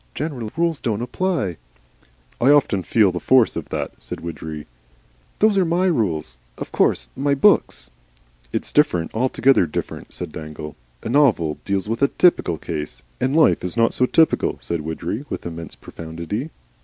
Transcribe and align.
General 0.15 0.51
rules 0.57 0.79
don't 0.79 1.03
apply" 1.03 1.57
"I 2.41 2.49
often 2.49 2.81
feel 2.81 3.11
the 3.11 3.19
force 3.19 3.55
of 3.55 3.69
that," 3.69 3.91
said 4.01 4.19
Widgery. 4.19 4.65
"Those 5.37 5.59
are 5.59 5.63
my 5.63 5.85
rules. 5.85 6.39
Of 6.57 6.71
course 6.71 7.07
my 7.15 7.35
books" 7.35 7.91
"It's 8.51 8.71
different, 8.71 9.13
altogether 9.13 9.67
different," 9.67 10.11
said 10.11 10.31
Dangle. 10.31 10.75
"A 11.03 11.09
novel 11.09 11.59
deals 11.65 11.87
with 11.87 11.99
typical 12.17 12.57
cases." 12.57 13.03
"And 13.19 13.35
life 13.35 13.63
is 13.63 13.77
not 13.77 13.91
typical," 14.11 14.57
said 14.59 14.81
Widgery, 14.81 15.23
with 15.29 15.45
immense 15.45 15.75
profundity. 15.75 16.49